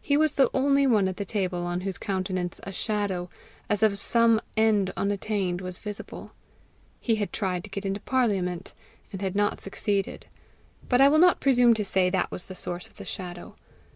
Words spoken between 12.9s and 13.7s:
the shadow.